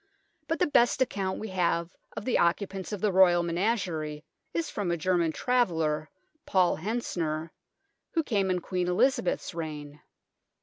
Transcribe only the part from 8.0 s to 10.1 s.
who came in Queen Eliza beth's reign.